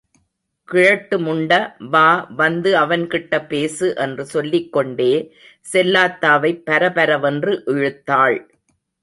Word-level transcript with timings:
கிழட்டு 0.69 1.19
முண்ட... 1.19 1.51
வா... 1.89 2.05
வந்து 2.35 2.77
அவன் 2.77 3.01
கிட்டப்பேசு 3.01 3.95
என்று 3.95 4.25
சொல்லிக் 4.25 4.71
கொண்டே 4.71 5.11
செல்லாத்தாவைப் 5.73 6.63
பரபரவென்று 6.65 7.53
இழுத்தாள். 7.65 8.39